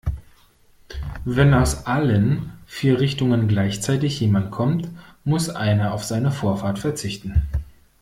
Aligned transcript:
Wenn 1.25 1.53
aus 1.53 1.85
allen 1.85 2.53
vier 2.65 2.99
Richtungen 2.99 3.47
gleichzeitig 3.47 4.19
jemand 4.19 4.49
kommt, 4.49 4.89
muss 5.25 5.51
einer 5.51 5.93
auf 5.93 6.03
seine 6.03 6.31
Vorfahrt 6.31 6.79
verzichten. 6.79 7.43